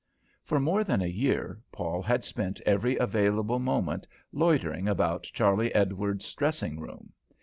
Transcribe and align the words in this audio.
For 0.43 0.59
more 0.59 0.83
than 0.83 1.03
a 1.03 1.05
year 1.05 1.61
Paul 1.71 2.01
had 2.01 2.25
spent 2.25 2.59
every 2.65 2.95
available 2.97 3.59
moment 3.59 4.07
loitering 4.33 4.87
about 4.87 5.21
Charley 5.25 5.71
Edwards's 5.75 6.33
dressing 6.33 6.79
room. 6.79 7.13